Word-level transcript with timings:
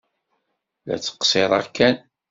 La 0.87 0.95
ttqeṣṣiṛeɣ 0.97 1.65
kan. 1.75 1.95